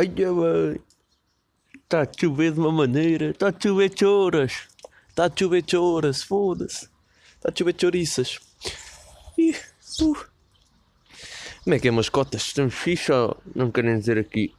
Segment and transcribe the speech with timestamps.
[0.00, 0.80] Olha bem.
[1.74, 3.32] Está a chover de uma maneira.
[3.32, 4.66] Está a chover choras.
[5.10, 6.22] Está a chover choras.
[6.22, 6.88] Foda-se.
[7.36, 8.38] Está a chover chouriças.
[9.36, 9.54] Ih,
[10.00, 10.26] uh.
[11.64, 12.40] Como é que é, mascotas?
[12.40, 14.54] Estamos fixe ou não querem dizer aqui?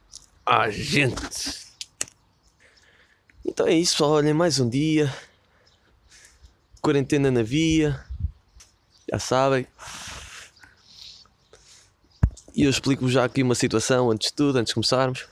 [0.46, 1.66] Ah, gente.
[3.44, 4.12] Então é isso, pessoal.
[4.12, 5.12] Olhem, mais um dia.
[6.80, 8.00] Quarentena na via.
[9.10, 9.66] Já sabem.
[12.54, 15.31] E eu explico-vos já aqui uma situação antes de tudo, antes de começarmos.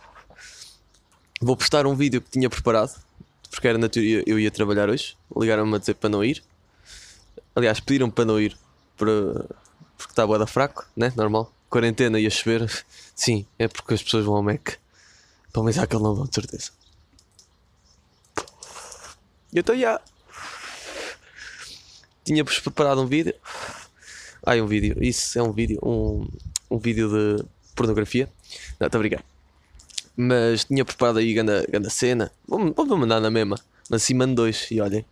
[1.43, 2.95] Vou postar um vídeo que tinha preparado,
[3.51, 5.17] porque era na teoria eu ia trabalhar hoje.
[5.35, 6.45] Ligaram-me a dizer para não ir.
[7.57, 8.55] Aliás, pediram para não ir
[8.95, 9.47] para...
[9.97, 11.11] porque estava da fraco, né?
[11.17, 11.51] Normal.
[11.71, 12.71] Quarentena ia chover.
[13.17, 14.75] Sim, é porque as pessoas vão ao Mac.
[15.51, 16.73] Pelo menos aquele não vão, de certeza.
[19.51, 19.99] E então, já.
[22.23, 23.35] Tinha-vos preparado um vídeo.
[24.45, 25.03] Ai, um vídeo.
[25.03, 25.79] Isso é um vídeo.
[25.83, 26.29] Um,
[26.71, 28.29] um vídeo de pornografia.
[28.79, 29.30] Não, estou a brincar.
[30.23, 32.31] Mas tinha preparado aí grande, grande cena.
[32.47, 33.59] Vou, vou mandar na mesma.
[33.89, 34.71] Mas assim mando dois.
[34.71, 35.03] E olhem.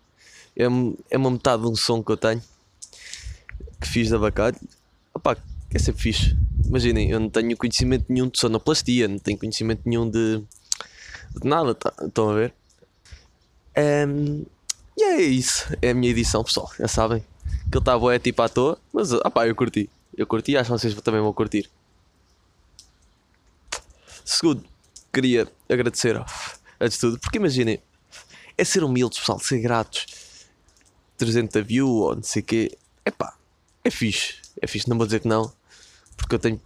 [0.55, 0.65] É,
[1.11, 2.43] é uma metade de um som que eu tenho.
[3.81, 4.61] Que fiz de abacate.
[5.15, 6.37] Opá, que é sempre fixe.
[6.63, 9.09] Imaginem, eu não tenho conhecimento nenhum de sonoplastia.
[9.09, 10.43] Não tenho conhecimento nenhum de,
[11.41, 11.75] de nada.
[11.75, 12.53] Tá, estão a ver?
[14.07, 14.45] Um,
[14.95, 15.75] e é isso.
[15.81, 16.71] É a minha edição, pessoal.
[16.79, 17.25] Já sabem.
[17.71, 18.79] Que ele estava é tipo à toa.
[18.93, 19.89] Mas opá, eu curti.
[20.15, 21.71] Eu curti, acho que vocês também vão curtir.
[24.23, 24.63] Segundo,
[25.13, 26.17] queria agradecer,
[26.81, 27.81] antes de tudo, porque imaginem,
[28.57, 30.07] é ser humildes, pessoal, ser gratos.
[31.17, 32.79] 300 view ou não sei o quê.
[33.17, 33.37] Pá,
[33.85, 34.37] é fixe.
[34.61, 35.53] É fixe, não vou dizer que não.
[36.17, 36.61] Porque eu tenho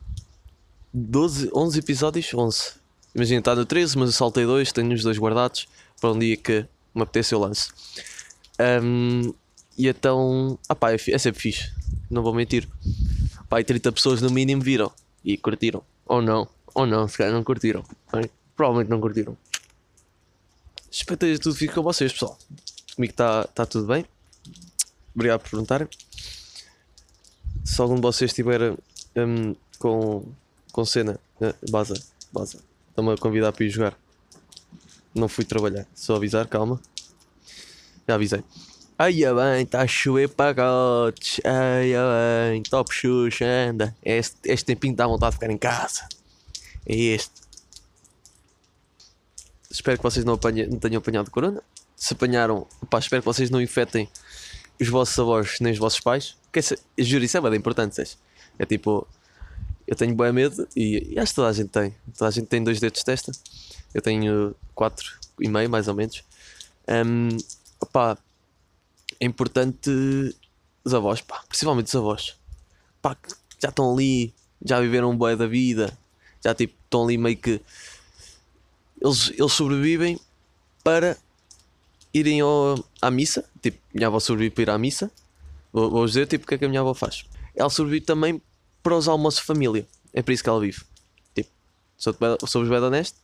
[0.93, 2.73] 12, 11 episódios, 11.
[3.15, 5.69] Imagina, está no 13, mas eu saltei dois, tenho os dois guardados
[6.01, 7.73] para um dia que me apetece eu lanço.
[8.83, 9.33] Um,
[9.77, 11.73] e então, ah pá, é, é sempre fixe,
[12.11, 12.69] não vou mentir
[13.49, 14.91] pai, 30 pessoas no mínimo viram
[15.23, 15.83] e curtiram.
[16.07, 17.85] Ou não, ou não, se calhar não curtiram.
[18.13, 19.37] Bem, provavelmente não curtiram.
[20.91, 22.39] Espero tudo fique com vocês, pessoal.
[22.95, 24.05] Comigo está tá tudo bem.
[25.15, 25.89] Obrigado por perguntarem.
[27.65, 28.77] Se algum de vocês estiver
[29.17, 30.25] um, com,
[30.73, 31.95] com cena, uh, baza,
[32.33, 32.59] baza,
[32.89, 33.99] estão-me a convidar para ir jogar.
[35.15, 36.81] Não fui trabalhar, só avisar, calma.
[38.09, 38.43] Já avisei.
[38.99, 41.41] Ai, bem, está a chover pagotes.
[41.45, 41.93] Ai,
[42.51, 43.97] bem, top Xuxa, anda.
[44.03, 46.07] Este, este tempinho dá vontade de ficar em casa.
[46.87, 47.43] É este.
[49.71, 51.63] Espero que vocês não, apanhe, não tenham apanhado corona.
[51.97, 54.09] Se apanharam, pá, espero que vocês não infectem
[54.81, 56.37] os vossos avós nem os vossos pais.
[56.53, 57.97] Que essa, juro, isso é bem importante.
[57.97, 58.19] Sabes?
[58.59, 59.07] É tipo,
[59.87, 61.95] eu tenho bem medo e, e, acho que toda a gente tem.
[62.17, 63.33] Toda a gente tem dois dedos de testa.
[63.95, 66.23] Eu tenho quatro e meio, mais ou menos.
[66.89, 67.29] Um,
[69.21, 69.91] é importante
[70.85, 72.37] os avós, pá, principalmente os avós,
[73.01, 73.17] pá,
[73.61, 75.97] já estão ali, já viveram um boé da vida,
[76.45, 77.61] já tipo, estão ali meio que
[79.01, 80.19] eles, eles sobrevivem
[80.83, 81.17] para
[82.13, 85.11] irem ao, à missa, tipo, minha avó sobrevive para ir à missa,
[85.73, 87.25] vou, vou dizer tipo o que é que a minha avó faz.
[87.55, 88.41] Ela sobrevive também
[88.83, 90.83] para os almoços de família, é para isso que ela vive.
[91.35, 91.51] Tipo,
[91.97, 92.15] sou,
[92.47, 93.17] sou bem honesto,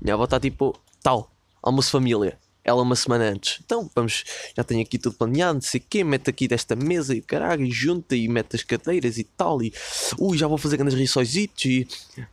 [0.00, 1.30] minha avó está tipo, tal,
[1.62, 3.60] almoço de família ela uma semana antes.
[3.64, 4.24] Então, vamos,
[4.56, 7.64] já tenho aqui tudo planeado, não sei o quê, mete aqui desta mesa e caralho,
[7.64, 9.72] e junta e mete as cadeiras e tal, e
[10.18, 11.50] ui, já vou fazer grandes rissóis e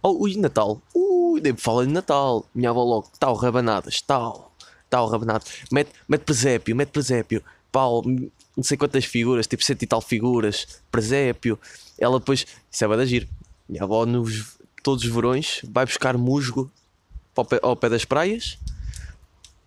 [0.01, 4.53] oh, ui, Natal, ui, devo falar de Natal, minha avó logo, tal, rabanadas, tal,
[4.89, 9.87] tal, rabanadas, mete, mete presépio, mete presépio, pau, não sei quantas figuras, tipo cento e
[9.87, 11.59] tal figuras, presépio,
[11.97, 13.27] ela depois, isso é bem agir,
[13.67, 16.71] minha avó nos todos os verões vai buscar musgo
[17.35, 18.57] ao pé, ao pé das praias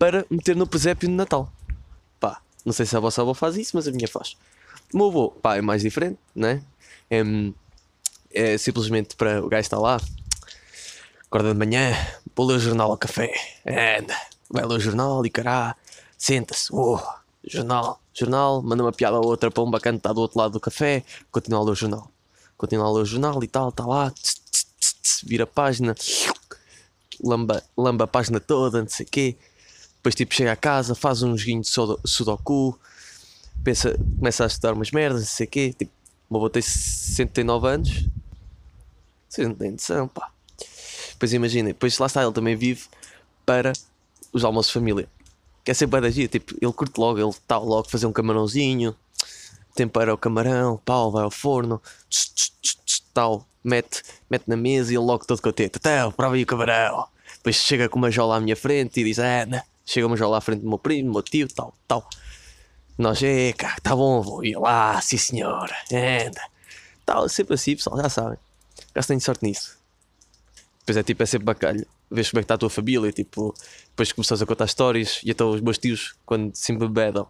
[0.03, 1.49] para meter no presépio de Natal.
[2.19, 4.35] Pá, não sei se a vossa avó faz isso, mas a minha faz.
[4.93, 6.61] O meu avô, pá, é mais diferente, né?
[7.09, 7.23] É,
[8.33, 10.01] é simplesmente para o gajo estar lá,
[11.25, 11.95] acorda de manhã,
[12.35, 13.33] vou ler o jornal ao café,
[13.65, 14.13] anda,
[14.49, 15.73] vai ler o jornal e cará,
[16.17, 16.99] senta-se, oh,
[17.41, 20.51] jornal, jornal, manda uma piada ou outra para um bacana que está do outro lado
[20.51, 22.11] do café, continua a ler o jornal,
[22.57, 25.95] continua a ler o jornal e tal, está lá, tss, tss, tss, vira a página,
[27.23, 29.37] lamba, lamba a página toda, não sei o quê
[30.03, 31.69] depois tipo chega a casa, faz um joguinho de
[32.03, 32.77] sudoku,
[33.63, 35.73] pensa, começa a estudar umas merdas, não sei o quê.
[35.79, 35.91] Tipo,
[36.29, 38.09] uma avô tem 69 anos.
[39.29, 40.29] Vocês não têm noção, pá.
[41.13, 42.83] Depois imagina, depois lá está, ele também vive
[43.45, 43.71] para
[44.33, 45.07] os almoços de família.
[45.63, 48.93] Que é sempre bem tipo, ele curte logo, ele está logo fazer um camarãozinho,
[49.73, 52.51] tempera o camarão, pau, vai ao forno, tss, tss,
[52.85, 56.45] tss, tal, mete, mete na mesa e ele logo todo contente, até prova aí o
[56.45, 57.07] camarão.
[57.37, 60.41] Depois chega com uma jola à minha frente e diz, ah, não, Chegamos lá à
[60.41, 62.07] frente do meu primo, do meu tio, tal, tal.
[62.97, 66.41] Nós, é, cara, tá bom, vou ir lá, sim senhora, anda.
[67.05, 68.37] Tal, sempre assim, pessoal, já sabem.
[68.95, 69.77] Já tenho sorte nisso.
[70.79, 71.85] Depois é tipo, é sempre bacalho.
[72.11, 73.53] vês como é que está a tua família, tipo,
[73.89, 77.27] depois começas a contar histórias e então os meus tios, quando se embebedam,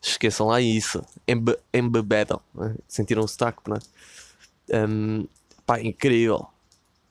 [0.00, 2.74] esqueçam lá isso, embe, embebedam, né?
[2.88, 4.86] sentiram o sotaque, não é?
[4.86, 5.26] Um,
[5.66, 6.46] pá, incrível,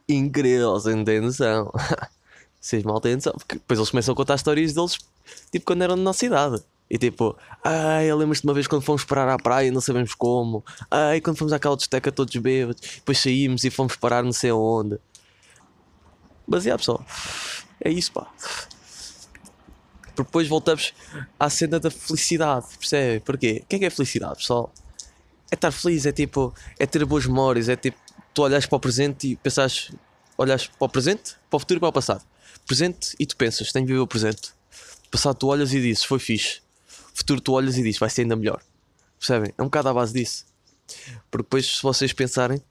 [0.08, 1.72] incrível, sem noção.
[2.62, 5.00] Vocês mal têm noção, porque depois eles começam a contar histórias deles,
[5.52, 6.63] tipo, quando eram na nossa idade.
[6.88, 10.63] E tipo, ai, de uma vez quando fomos parar à praia, não sabemos como.
[10.92, 15.00] Ai, quando fomos àquela discoteca todos bêbados, depois saímos e fomos parar não sei aonde.
[16.46, 17.04] Mas é, pessoal,
[17.80, 18.30] é isso, pá.
[20.16, 20.94] Depois voltamos
[21.40, 23.22] à cena da felicidade, percebe?
[23.22, 23.62] Porquê?
[23.64, 24.72] O que é que é felicidade, pessoal?
[25.50, 27.98] É estar feliz, é tipo, é ter boas memórias, é tipo,
[28.34, 29.92] tu olhas para o presente e pensas,
[30.38, 32.31] olhas para o presente, para o futuro e para o passado.
[32.71, 34.53] Presente e tu pensas, tenho de viver o presente.
[35.12, 36.62] Passado tu olhas e dizes, foi fixe.
[37.13, 38.62] Futuro tu olhas e dizes, vai ser ainda melhor.
[39.19, 39.53] Percebem?
[39.57, 40.45] É um bocado à base disso.
[41.29, 42.62] Porque depois, se vocês pensarem,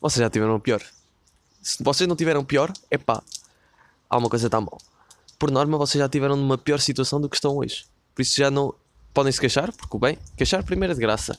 [0.00, 0.82] vocês já tiveram pior.
[1.62, 3.22] Se vocês não tiveram pior, é pá,
[4.10, 4.76] há uma coisa está mal.
[5.38, 7.84] Por norma, vocês já tiveram numa pior situação do que estão hoje.
[8.12, 8.74] Por isso já não
[9.12, 11.38] podem se queixar, porque o bem, queixar primeiro é de graça.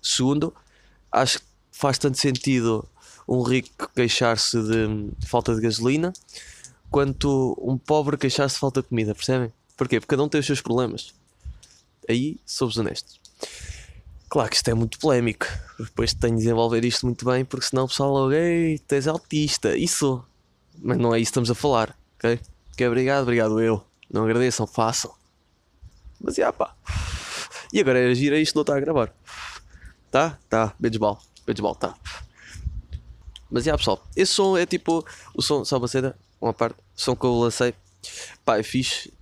[0.00, 0.54] Segundo,
[1.10, 2.88] acho que faz tanto sentido
[3.26, 6.12] um rico queixar-se de falta de gasolina
[6.90, 9.52] quanto um pobre queixar-se de falta de comida, percebem?
[9.76, 10.00] Porquê?
[10.00, 11.14] Porque cada um tem os seus problemas.
[12.08, 13.14] Aí sou-vos honesto.
[14.28, 15.46] Claro que isto é muito polémico.
[15.78, 19.06] Depois tenho de desenvolver isto muito bem, porque senão o pessoal logo, ei, tu és
[19.06, 19.76] autista.
[19.76, 20.22] Isso.
[20.80, 22.38] Mas não é isso que estamos a falar, ok?
[22.76, 23.82] Que obrigado, obrigado eu.
[24.10, 25.12] Não agradeçam, façam.
[26.20, 26.74] Mas já pá.
[27.72, 29.12] E agora era gira isto não está a gravar.
[30.10, 30.38] Tá?
[30.48, 30.74] Tá.
[30.78, 30.98] Beijo
[31.46, 31.94] Beijo tá.
[33.50, 35.04] Mas já pessoal, esse som é tipo.
[35.34, 36.76] O som, só uma cena, uma parte.
[36.94, 37.74] Som que eu lancei.
[38.44, 39.12] Pá, é fixe.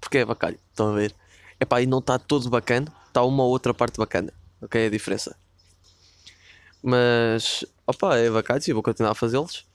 [0.00, 0.58] Porque é bacalho.
[0.70, 1.14] Estão a ver?
[1.60, 4.32] É pá, e não está todo bacana está uma ou outra parte bacana.
[4.62, 4.80] Ok?
[4.80, 5.36] É a diferença.
[6.82, 9.66] Mas, opa, é bacana e vou continuar a fazê-los.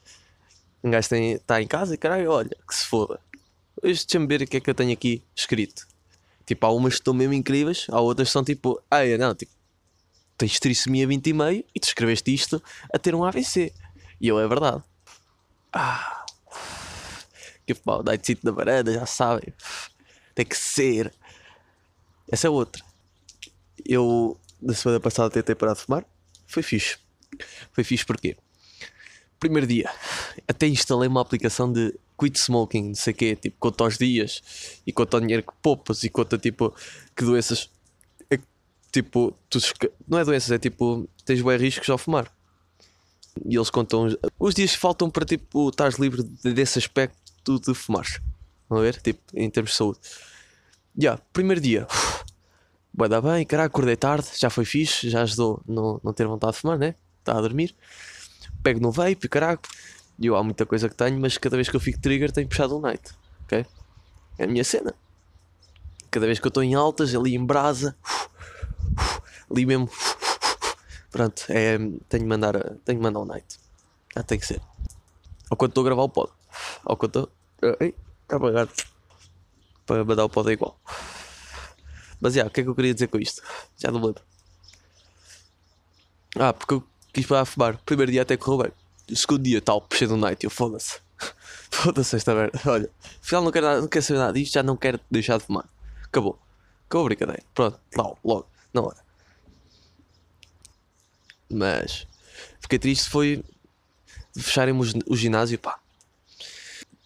[0.84, 3.20] Um gajo está em casa e caralho, olha, que se foda.
[3.82, 5.88] Deixa-me ver o que é que eu tenho aqui escrito.
[6.46, 9.52] Tipo, há umas que estão mesmo incríveis, há outras que são tipo, ah, não, tipo,
[10.38, 12.62] tens trissomia 20 e meio e tu escreveste isto
[12.94, 13.74] a ter um AVC.
[14.20, 14.84] E eu, é verdade.
[15.72, 16.23] Ah,
[17.66, 19.54] que dá de sítio na varanda, já sabem.
[20.36, 21.14] Tem que ser.
[22.32, 22.84] Essa é outra
[23.86, 26.06] eu na semana passada tentei parar de fumar,
[26.48, 26.98] foi fixe.
[27.72, 28.38] Foi fixe porquê?
[29.40, 29.90] Primeiro dia,
[30.48, 34.42] até instalei uma aplicação de quit smoking, não sei o quê, tipo, conta os dias
[34.88, 36.74] e conta o dinheiro que poupas e conta tipo
[37.16, 37.70] que doenças.
[38.30, 38.40] É,
[38.92, 39.60] tipo, tu,
[40.08, 42.32] não é doenças, é tipo, tens bem riscos ao fumar.
[43.46, 47.74] E eles contam os, os dias que faltam para tipo, estás livre desse aspecto de
[47.74, 48.06] fumar.
[48.70, 49.02] Vão ver?
[49.02, 50.00] Tipo, em termos de saúde.
[50.04, 51.88] Já, yeah, primeiro dia.
[51.90, 52.24] Uf,
[52.96, 56.54] Boa da bem, caralho, acordei tarde, já foi fixe, já ajudou não, não ter vontade
[56.54, 56.94] de fumar, né?
[57.20, 57.76] Está a dormir.
[58.62, 59.60] Pego no vape, caralho.
[60.20, 62.48] E eu há muita coisa que tenho, mas cada vez que eu fico trigger tenho
[62.48, 63.12] puxado um night,
[63.46, 63.66] ok?
[64.38, 64.94] É a minha cena.
[66.12, 67.98] Cada vez que eu estou em altas, ali em brasa,
[69.50, 69.90] ali mesmo.
[71.10, 72.54] Pronto, é, tenho, que mandar,
[72.86, 73.58] tenho que mandar um night.
[74.28, 74.62] Tem que ser.
[75.50, 76.32] Ou quando estou a gravar o pod.
[76.90, 77.30] Estou.
[77.80, 78.72] Ei, está apagado.
[79.86, 80.80] Para mandar o pod é igual.
[82.20, 83.42] Mas, yeah, o que é que eu queria dizer com isto?
[83.78, 84.24] Já não me lembro.
[86.36, 87.78] Ah, porque eu quis parar a fumar.
[87.86, 88.72] Primeiro dia até correu bem.
[89.12, 90.44] O segundo dia, tal, puxei do night.
[90.44, 91.00] Eu foda-se.
[91.70, 92.60] foda-se esta merda.
[92.66, 92.90] Olha,
[93.22, 94.54] afinal não quero, nada, não quero saber nada disto.
[94.54, 95.68] Já não quero deixar de fumar.
[96.06, 96.40] Acabou.
[96.88, 97.44] Acabou a brincadeira.
[97.54, 99.04] Pronto, logo, logo, na hora.
[101.52, 102.08] Mas
[102.62, 103.44] fiquei triste foi
[104.36, 105.80] fecharem o ginásio, pá.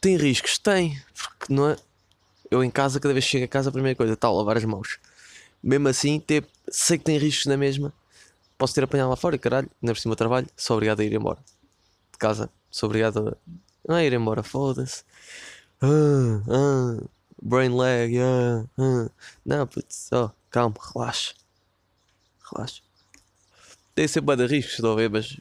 [0.08, 0.58] Tem riscos?
[0.58, 1.76] Tem, porque não é.
[2.50, 4.64] Eu em casa, cada vez que chego a casa, a primeira coisa, tal, lavar as
[4.64, 5.00] mãos.
[5.62, 7.92] Mesmo assim, ter, sei que tem riscos na mesma.
[8.58, 11.12] Posso ter apanhado lá fora caralho, ainda por cima do trabalho, sou obrigado a ir
[11.12, 11.40] embora.
[12.14, 13.38] De casa, sou obrigado a.
[13.86, 15.04] Não é ir embora, foda-se.
[15.82, 17.04] Ah, ah,
[17.42, 19.12] brain lag, ah, ah.
[19.46, 21.34] Não, putz, oh, calma, relaxa.
[22.50, 22.82] Relaxa.
[23.94, 25.38] Tem sempre de riscos, estou a ver, mas.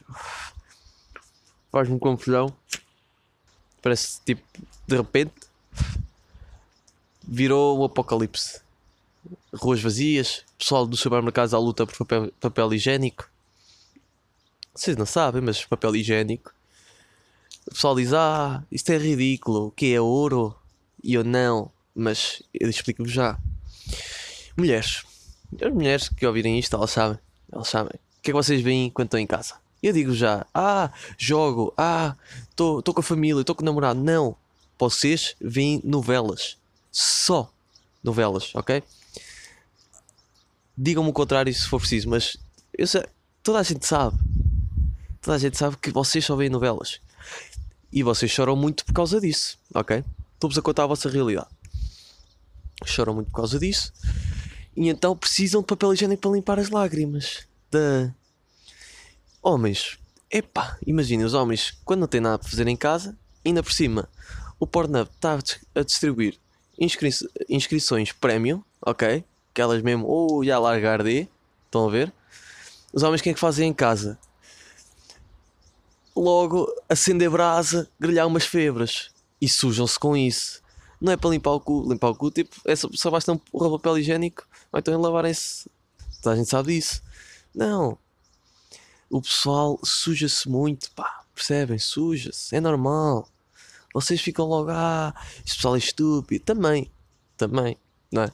[1.71, 2.53] Faz-me confusão.
[3.81, 4.41] Parece tipo,
[4.87, 5.33] de repente,
[7.27, 8.61] virou o apocalipse.
[9.53, 13.29] Ruas vazias, pessoal dos supermercados à luta por papel, papel higiênico.
[14.73, 16.53] Vocês não sabem, mas papel higiênico.
[17.65, 20.55] O pessoal diz: Ah, isto é ridículo, o que é ouro?
[21.03, 23.37] E eu não, mas eu explico-vos já.
[24.55, 25.03] Mulheres,
[25.61, 27.19] as mulheres que ouvirem isto, elas sabem,
[27.51, 27.93] elas sabem.
[27.95, 29.55] O que é que vocês veem quando estão em casa?
[29.81, 32.15] Eu digo já: Ah, jogo, ah,
[32.49, 33.99] estou com a família, estou com o namorado.
[33.99, 34.35] Não,
[34.77, 36.57] vocês veem novelas
[36.91, 37.51] só
[38.03, 38.81] novelas, ok?
[40.75, 42.37] Digam-me o contrário se for preciso, mas
[42.75, 43.03] eu sei,
[43.43, 44.17] toda a gente sabe.
[45.21, 46.99] Toda a gente sabe que vocês só veem novelas.
[47.91, 50.03] E vocês choram muito por causa disso, ok?
[50.33, 51.47] Estou-vos a contar a vossa realidade.
[52.85, 53.91] Choram muito por causa disso.
[54.75, 57.47] E então precisam de papel higiênico para limpar as lágrimas.
[57.71, 58.13] Da.
[59.49, 59.97] Homens.
[60.29, 64.09] Epá, imaginem os homens quando não têm nada para fazer em casa, ainda por cima,
[64.59, 65.39] o Pornhub está
[65.73, 66.37] a distribuir
[66.77, 67.09] inscri
[67.47, 69.23] inscrições premium, ok?
[69.51, 71.29] Aquelas mesmo, ou oh, já largar de,
[71.63, 72.11] estão a ver?
[72.91, 74.19] Os homens quem é que fazem em casa?
[76.13, 80.61] Logo acender brasa, grelhar umas febras e sujam-se com isso.
[80.99, 83.37] Não é para limpar o cu, limpar o cu, tipo, é só, só basta um
[83.71, 85.69] papel higiênico, ou então lavarem-se.
[86.21, 87.01] Toda a gente sabe disso.
[87.55, 87.97] Não.
[89.09, 91.79] O pessoal suja-se muito, pá, percebem?
[91.79, 93.27] Suja-se, é normal.
[93.93, 95.13] Vocês ficam logo, ah,
[95.45, 96.43] este pessoal é estúpido.
[96.43, 96.91] Também,
[97.37, 97.77] também,
[98.11, 98.31] não é?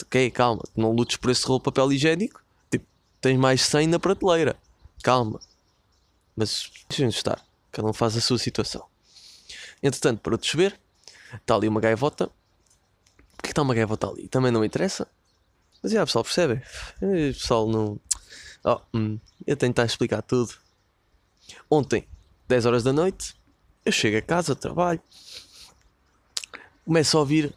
[0.00, 2.42] Ok, calma, não lutes por esse rolo de papel higiênico.
[2.70, 2.86] Tipo,
[3.20, 4.56] tens mais 100 na prateleira.
[5.02, 5.40] Calma.
[6.36, 8.84] Mas deixem-nos estar, cada um faz a sua situação.
[9.82, 10.78] Entretanto, para de chover,
[11.34, 12.30] está ali uma gaivota.
[13.36, 14.28] Porquê está uma gaivota ali?
[14.28, 15.08] Também não me interessa.
[15.82, 16.62] Mas já, pessoal, percebem?
[17.00, 17.98] O pessoal não.
[18.64, 20.54] Oh, hum, eu tentar explicar tudo.
[21.68, 22.06] Ontem,
[22.48, 23.34] 10 horas da noite,
[23.84, 25.00] eu chego a casa, trabalho,
[26.84, 27.54] começo a ouvir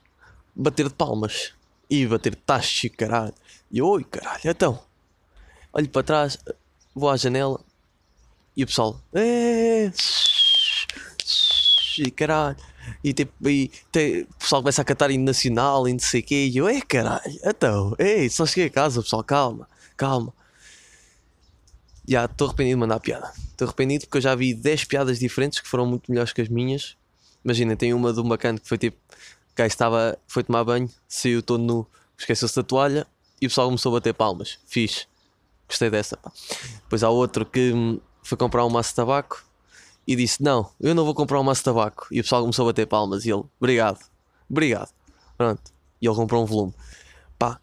[0.56, 1.54] bater de palmas
[1.90, 3.34] e bater de tachos e caralho.
[3.72, 4.84] E oi, caralho, então.
[5.72, 6.38] Olho para trás,
[6.94, 7.60] vou à janela
[8.58, 9.92] e o pessoal, é,
[12.00, 12.58] e caralho.
[13.04, 16.50] E, tipo, e o pessoal começa a cantar em nacional e não sei o quê.
[16.52, 20.34] E eu, é caralho, então, ei, só cheguei a casa, pessoal, calma, calma.
[22.08, 23.32] Já estou arrependido de mandar piada.
[23.52, 26.50] Estou arrependido porque eu já vi 10 piadas diferentes que foram muito melhores que as
[26.50, 26.96] minhas.
[27.44, 28.98] Imagina, tem uma de um bacana que foi tipo:
[29.58, 33.08] o estava, foi tomar banho, saiu todo nu, esqueceu-se da toalha
[33.42, 34.60] e o pessoal começou a bater palmas.
[34.66, 35.08] Fiz.
[35.68, 36.18] Gostei dessa.
[36.18, 36.32] Pá.
[36.84, 39.44] Depois há outro que hum, foi comprar um maço de tabaco
[40.08, 42.08] e disse: Não, eu não vou comprar um maço de tabaco.
[42.12, 44.00] E o pessoal começou a bater palmas e ele: Obrigado,
[44.50, 44.94] obrigado.
[45.38, 45.62] Pronto.
[46.02, 46.74] E ele comprou um volume.
[47.38, 47.60] Pá,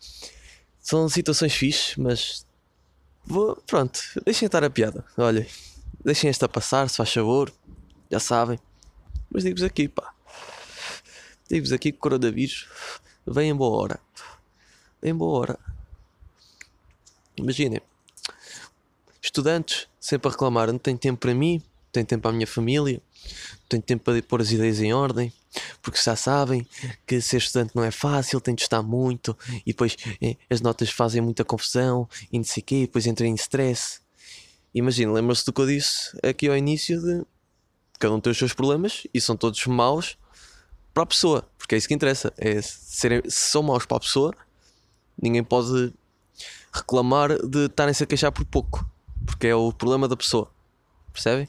[0.81, 2.47] são situações fixes, mas
[3.25, 5.05] Vou, pronto, deixem estar a piada.
[5.17, 5.47] Olhem,
[6.05, 7.53] deixem esta passar, se faz favor.
[8.11, 8.59] Já sabem.
[9.31, 10.13] Mas digo-vos aqui, pá.
[11.49, 12.69] Digo-vos aqui que o coronavírus
[13.27, 14.01] vem em boa hora.
[15.01, 15.59] Vem em boa hora.
[17.37, 17.81] Imaginem.
[19.23, 21.63] Estudantes sempre a reclamar: não tenho tempo para mim,
[21.93, 23.01] tenho tempo para a minha família,
[23.69, 25.33] tenho tempo para pôr as ideias em ordem
[25.83, 26.67] porque já sabem
[27.07, 30.91] que ser estudante não é fácil, tem de estar muito, e depois eh, as notas
[30.91, 34.01] fazem muita confusão, e não sei o quê, e depois entra em stress.
[34.75, 37.25] Imagina, lembra-se do que eu disse aqui ao início de
[37.99, 40.17] cada um tem os seus problemas e são todos maus
[40.93, 44.35] para a pessoa, porque é isso que interessa, é se são maus para a pessoa,
[45.21, 45.93] ninguém pode
[46.73, 48.85] reclamar de estarem-se a queixar por pouco,
[49.27, 50.51] porque é o problema da pessoa.
[51.13, 51.47] Percebem?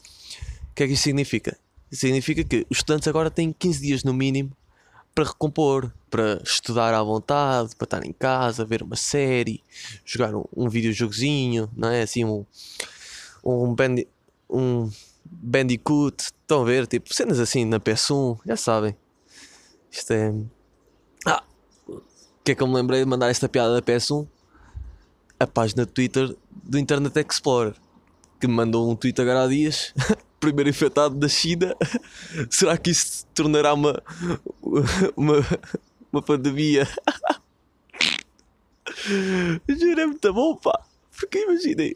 [0.73, 1.55] O que é que isso significa?
[1.95, 4.51] significa que os estudantes agora têm 15 dias no mínimo
[5.13, 9.61] para recompor, para estudar à vontade, para estar em casa, ver uma série,
[10.03, 12.01] jogar um, um videojogozinho, não é?
[12.01, 12.43] Assim, um,
[13.43, 13.97] um, band,
[14.49, 14.89] um
[15.23, 16.87] Bandicoot, estão a ver?
[16.87, 18.95] Tipo, cenas assim na PS1, já sabem.
[19.91, 20.33] Isto é.
[21.27, 21.43] Ah!
[21.87, 22.01] O
[22.43, 24.27] que é que eu me lembrei de mandar esta piada da PS1?
[25.39, 27.75] A página de Twitter do Internet Explorer,
[28.41, 29.93] que me mandou um tweet agora há dias.
[30.43, 31.73] primeiro infectado da China,
[32.51, 34.03] será que isso tornará uma,
[35.15, 35.35] uma,
[36.11, 36.85] uma pandemia?
[39.69, 40.81] Juro, é muito bom, pá.
[41.17, 41.95] Porque imaginei.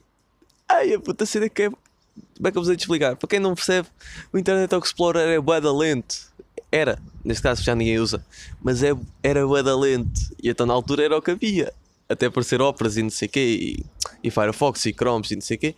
[0.70, 1.70] Ai, a puta cena que é.
[1.70, 3.18] Como é que eu vos hei explicar?
[3.18, 3.90] Para quem não percebe,
[4.32, 6.32] o Internet Explorer é bué lento.
[6.72, 8.26] Era, neste caso já ninguém usa,
[8.62, 10.22] mas é, era bué lento.
[10.42, 11.74] E então na altura era o que havia.
[12.08, 13.86] Até aparecer óperas e não sei o quê, e,
[14.24, 15.76] e Firefox e Chromes e não sei o quê.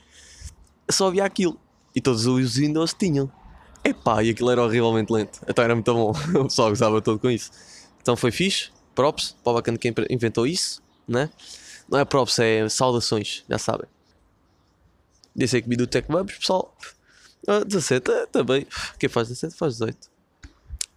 [0.91, 1.59] Só havia aquilo.
[1.95, 3.31] E todos os Windows tinham.
[3.83, 5.39] Epá, e aquilo era horrivelmente lento.
[5.47, 6.13] Então era muito bom.
[6.39, 7.51] O pessoal gostava todo com isso.
[8.01, 8.71] Então foi fixe.
[8.93, 11.29] Props para o bacana quem inventou isso, né?
[11.87, 13.87] Não é props, é saudações, já sabem.
[15.35, 16.75] Disse aí que do Tech Vamos, pessoal.
[17.47, 18.67] Ah, 17, ah, também.
[18.99, 19.97] Quem faz 17 faz 18.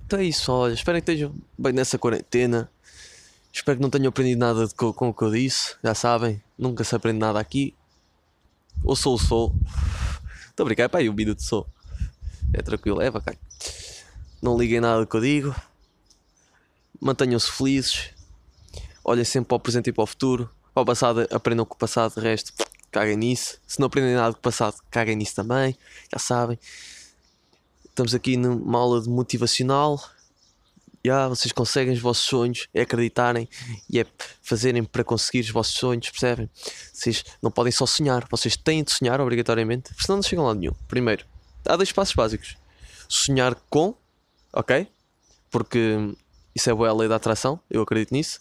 [0.05, 0.75] Então é isso, olha.
[0.75, 2.71] Espero que estejam bem nessa quarentena.
[3.53, 5.77] Espero que não tenham aprendido nada com, com o que eu disse.
[5.83, 7.75] Já sabem, nunca se aprende nada aqui.
[8.83, 9.55] Ou sou o sou.
[10.53, 11.67] Estou a brincar, pá, o minuto sou.
[12.53, 13.39] É tranquilo, é bacana.
[14.43, 15.57] Não liguem nada do que eu digo.
[17.01, 18.11] Mantenham-se felizes.
[19.03, 20.51] Olhem sempre para o presente e para o futuro.
[20.75, 22.53] Para o passado, aprendam com o passado, de resto,
[22.91, 23.59] caguem nisso.
[23.67, 25.75] Se não aprendem nada com o passado, caguem nisso também.
[26.13, 26.59] Já sabem.
[27.87, 29.99] Estamos aqui numa aula de motivacional
[31.05, 33.49] yeah, vocês conseguem os vossos sonhos, é acreditarem
[33.91, 34.07] e é
[34.41, 36.49] fazerem para conseguir os vossos sonhos, percebem?
[36.93, 40.75] Vocês não podem só sonhar, vocês têm de sonhar obrigatoriamente, senão não chegam lá nenhum.
[40.89, 41.25] Primeiro,
[41.67, 42.57] há dois passos básicos:
[43.09, 43.95] sonhar com,
[44.53, 44.87] ok?
[45.53, 46.15] porque
[46.55, 48.41] isso é a lei da atração, eu acredito nisso.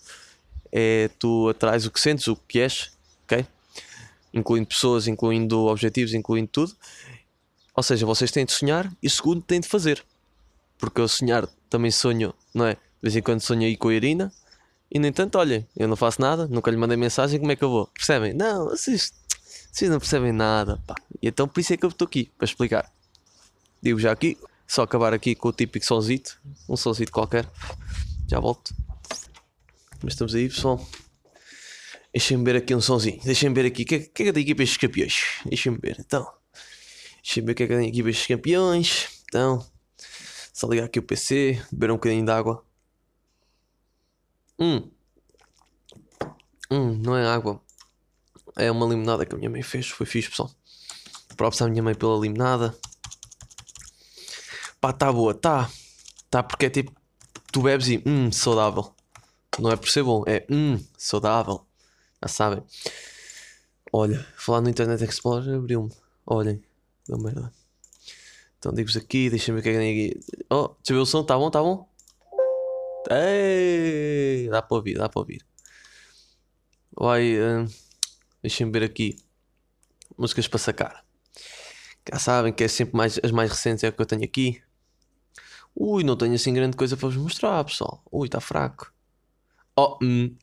[0.71, 2.91] É tu atrás o que sentes, o que és,
[3.25, 3.45] ok?
[4.33, 6.73] Incluindo pessoas, incluindo objetivos, incluindo tudo.
[7.75, 10.03] Ou seja, vocês têm de sonhar e segundo têm de fazer.
[10.81, 12.73] Porque eu sonhar também sonho, não é?
[12.73, 14.33] De vez em quando sonho aí com a Irina.
[14.91, 17.63] E no entanto, olhem, eu não faço nada, nunca lhe mandei mensagem, como é que
[17.63, 17.87] eu vou?
[17.87, 18.33] Percebem?
[18.33, 19.13] Não, vocês,
[19.71, 20.95] vocês não percebem nada, pá.
[21.21, 22.91] E então por isso é que eu estou aqui, para explicar.
[23.81, 27.47] Digo já aqui, só acabar aqui com o típico sonzito, um sonzito qualquer.
[28.27, 28.73] Já volto.
[30.03, 30.85] Mas estamos aí, pessoal.
[32.13, 33.21] Deixem-me ver aqui um sonzinho.
[33.23, 33.83] Deixem-me ver aqui.
[33.83, 35.21] O que, é- que é que tenho aqui para estes campeões?
[35.45, 36.27] Deixem-me ver, então.
[37.23, 39.07] Deixem-me ver o que é que tenho aqui para estes campeões.
[39.29, 39.65] Então.
[40.53, 42.63] Só ligar aqui o PC, beber um bocadinho de água.
[44.59, 44.89] Hum.
[46.69, 47.61] Hum, não é água.
[48.55, 49.89] É uma limonada que a minha mãe fez.
[49.89, 50.51] Foi fixe, pessoal.
[51.35, 52.75] Próprio à minha mãe pela limonada.
[54.79, 55.69] Pá, tá boa, tá.
[56.29, 56.91] Tá porque é tipo.
[57.51, 58.03] Tu bebes e.
[58.05, 58.93] Hum, saudável.
[59.59, 60.45] Não é por ser bom, é.
[60.49, 61.65] Hum, saudável.
[62.21, 62.63] Já sabem.
[63.91, 65.91] Olha, falar no Internet Explorer abriu-me.
[66.25, 66.61] Olhem.
[67.07, 67.51] Deu merda.
[68.61, 70.45] Então digo-vos aqui, deixa-me ver o que é que tem aqui.
[70.51, 71.89] Oh, deixa eu ver o som, tá bom, tá bom?
[73.09, 75.43] Ei, dá para ouvir, dá para ouvir.
[76.95, 77.65] Vai, hum,
[78.39, 79.15] deixem-me ver aqui.
[80.15, 81.03] Músicas para sacar.
[82.07, 84.61] Já sabem que é sempre mais, as mais recentes é o que eu tenho aqui.
[85.75, 88.03] Ui, não tenho assim grande coisa para vos mostrar, pessoal.
[88.11, 88.93] Ui, está fraco.
[89.75, 90.37] Oh, hum.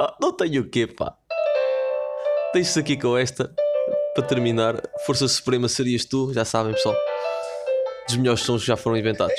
[0.00, 1.18] Oh, não tenho o quê, pá?
[2.54, 3.54] Deixo-se aqui com esta.
[4.14, 6.96] Para terminar, Força Suprema serias tu, já sabem, pessoal.
[8.06, 9.34] Dos melhores sons que já foram inventados.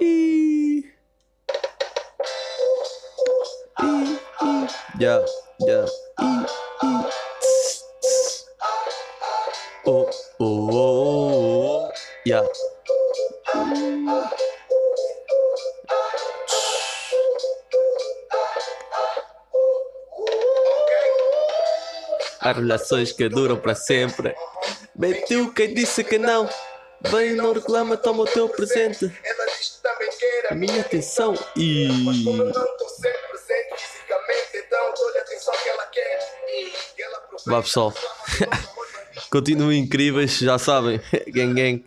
[0.00, 0.04] E...
[0.04, 0.84] E...
[5.00, 5.02] E...
[5.02, 5.24] Yeah,
[9.86, 11.92] oh, oh, oh, oh.
[12.26, 12.48] Yeah.
[22.40, 24.34] Há relações que duram para sempre.
[24.96, 26.48] Mentiu quem disse que não.
[27.02, 29.04] Vem, não reclama, toma o teu presente.
[29.24, 31.88] Ela diz que também quer A minha atenção e.
[32.04, 36.18] Mas como eu não estou sempre presente fisicamente, então dou-lhe a atenção que ela quer.
[36.98, 37.94] Ela aproveita Vá pessoal.
[39.30, 41.00] Continuem incríveis, já sabem.
[41.28, 41.84] Gang gang.